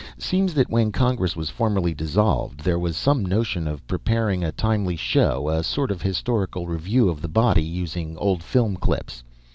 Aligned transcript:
Seems 0.17 0.55
that 0.55 0.67
when 0.71 0.91
Congress 0.91 1.35
was 1.35 1.51
formally 1.51 1.93
dissolved, 1.93 2.61
there 2.61 2.79
was 2.79 2.97
some 2.97 3.23
notion 3.23 3.67
of 3.67 3.85
preparing 3.85 4.43
a 4.43 4.51
timely 4.51 4.95
show 4.95 5.47
a 5.47 5.61
sort 5.63 5.91
of 5.91 6.01
historical 6.01 6.65
review 6.65 7.07
of 7.07 7.21
the 7.21 7.27
body, 7.27 7.61
using 7.61 8.17
old 8.17 8.41
film 8.41 8.77
clips. 8.77 9.23